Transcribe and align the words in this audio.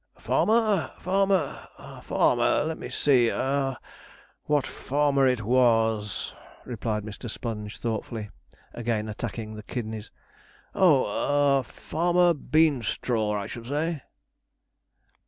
'Farmer 0.17 0.91
farmer 0.97 1.67
farmer 2.01 2.63
let 2.65 2.79
me 2.79 2.89
see, 2.89 3.29
what 4.45 4.65
farmer 4.65 5.27
it 5.27 5.43
was,' 5.43 6.33
replied 6.65 7.03
Mr. 7.03 7.29
Sponge 7.29 7.77
thoughtfully, 7.77 8.31
again 8.73 9.07
attacking 9.07 9.53
the 9.53 9.61
kidneys. 9.61 10.09
'Oh, 10.73 11.61
farmer 11.61 12.33
Beanstraw, 12.33 13.35
I 13.39 13.45
should 13.45 13.67
say.' 13.67 14.01